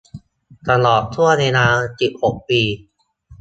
[0.69, 1.67] ตลอดช่วงเวลา
[1.99, 2.61] สิบหก ปี